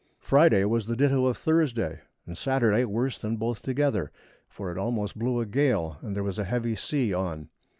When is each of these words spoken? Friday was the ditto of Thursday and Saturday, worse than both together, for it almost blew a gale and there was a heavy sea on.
Friday 0.19 0.65
was 0.65 0.87
the 0.87 0.95
ditto 0.95 1.27
of 1.27 1.37
Thursday 1.37 1.99
and 2.25 2.35
Saturday, 2.35 2.85
worse 2.85 3.19
than 3.19 3.35
both 3.37 3.61
together, 3.61 4.11
for 4.49 4.71
it 4.71 4.77
almost 4.79 5.15
blew 5.19 5.39
a 5.39 5.45
gale 5.45 5.97
and 6.01 6.15
there 6.15 6.23
was 6.23 6.39
a 6.39 6.43
heavy 6.43 6.75
sea 6.75 7.13
on. 7.13 7.49